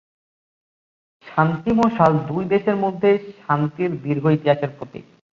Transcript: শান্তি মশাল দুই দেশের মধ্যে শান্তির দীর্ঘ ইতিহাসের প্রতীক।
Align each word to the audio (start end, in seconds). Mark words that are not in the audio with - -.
শান্তি 1.25 1.71
মশাল 1.71 2.11
দুই 2.29 2.43
দেশের 2.53 2.77
মধ্যে 2.83 3.09
শান্তির 3.39 3.91
দীর্ঘ 4.03 4.25
ইতিহাসের 4.37 4.71
প্রতীক। 4.77 5.05